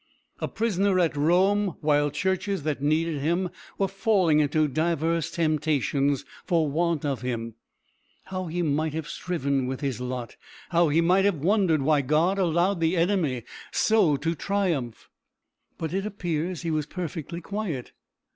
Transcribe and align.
A 0.39 0.47
prisoner 0.47 0.99
at 0.99 1.15
Rome 1.15 1.75
while 1.81 2.09
churches 2.09 2.63
that 2.63 2.81
needed 2.81 3.21
him 3.21 3.51
were 3.77 3.87
falling 3.87 4.39
into 4.39 4.67
divers 4.67 5.29
temptations 5.29 6.25
for 6.43 6.67
want 6.67 7.05
of 7.05 7.21
him 7.21 7.53
how 8.23 8.47
he 8.47 8.63
might 8.63 8.95
have 8.95 9.07
striven 9.07 9.67
with 9.67 9.81
his 9.81 10.01
lot, 10.01 10.37
how 10.71 10.89
he 10.89 11.01
might 11.01 11.25
have 11.25 11.35
wondered 11.35 11.83
why 11.83 12.01
God 12.01 12.39
allowed 12.39 12.79
the 12.79 12.97
enemy 12.97 13.43
so 13.71 14.17
to 14.17 14.33
triumph. 14.33 15.07
But 15.77 15.93
it 15.93 16.07
appears 16.07 16.63
he 16.63 16.71
was 16.71 16.87
perfectly 16.87 17.39
quiet. 17.39 17.91